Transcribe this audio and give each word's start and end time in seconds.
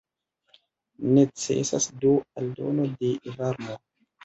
Necesas 1.17 1.85
do 2.05 2.13
aldono 2.43 2.89
de 2.99 3.15
varmo. 3.37 3.81